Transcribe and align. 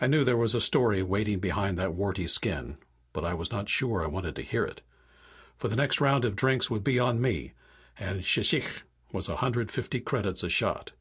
I 0.00 0.06
knew 0.06 0.24
there 0.24 0.34
was 0.38 0.54
a 0.54 0.62
story 0.62 1.02
waiting 1.02 1.38
behind 1.38 1.76
that 1.76 1.92
warty 1.92 2.26
skin, 2.26 2.78
but 3.12 3.22
I 3.22 3.34
was 3.34 3.52
not 3.52 3.68
sure 3.68 4.02
I 4.02 4.06
wanted 4.06 4.34
to 4.36 4.42
hear 4.42 4.64
it. 4.64 4.80
For 5.58 5.68
the 5.68 5.76
next 5.76 6.00
round 6.00 6.24
of 6.24 6.36
drinks 6.36 6.70
would 6.70 6.82
be 6.82 6.98
on 6.98 7.20
me, 7.20 7.52
and 7.98 8.22
shchikh 8.24 8.84
was 9.12 9.28
a 9.28 9.36
hundred 9.36 9.60
and 9.60 9.70
fifty 9.70 10.00
credits 10.00 10.42
a 10.42 10.48
shot. 10.48 10.92